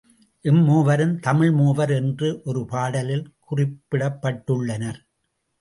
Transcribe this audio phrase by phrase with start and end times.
[0.45, 4.99] இம் மூவரும் தமிழ் மூவர் என்று ஒரு பாடலில் குறிப்பிடப்பட்டுள்ளனர்.